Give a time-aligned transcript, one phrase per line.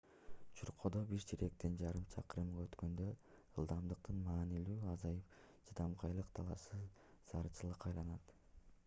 [0.59, 3.09] чуркоодо бир чейректен жарым чакырымга өткөндө
[3.63, 5.37] ылдамдыктын маанилүүлүгү азайып
[5.69, 6.89] чыдамкайлык талашсыз
[7.35, 8.35] зарылчылыкка айланат